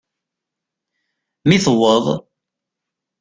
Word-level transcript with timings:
Mi 1.47 1.57
tewweḍ. 1.63 2.05